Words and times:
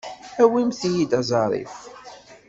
Awimt-iyi-d 0.41 1.11
aẓarif. 1.19 1.75